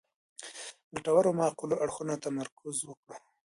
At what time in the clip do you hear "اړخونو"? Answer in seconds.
1.83-2.15